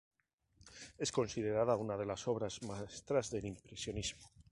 Es 0.97 1.11
considerada 1.11 1.75
una 1.77 1.95
de 1.95 2.07
las 2.07 2.27
obras 2.27 2.63
maestras 2.63 3.29
del 3.29 3.45
impresionismo. 3.45 4.31